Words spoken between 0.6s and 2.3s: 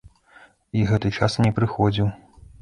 І гэты час не прыходзіў.